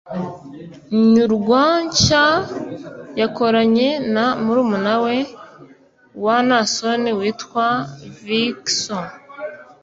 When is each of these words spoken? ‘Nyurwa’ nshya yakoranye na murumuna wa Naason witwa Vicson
‘Nyurwa’ 1.11 1.63
nshya 1.85 2.25
yakoranye 3.19 3.89
na 4.13 4.25
murumuna 4.43 4.93
wa 6.25 6.37
Naason 6.47 7.03
witwa 7.19 7.67
Vicson 8.21 9.07